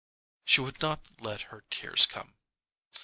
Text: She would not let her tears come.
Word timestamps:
She 0.45 0.61
would 0.61 0.81
not 0.81 1.09
let 1.21 1.41
her 1.53 1.63
tears 1.69 2.07
come. 2.07 2.33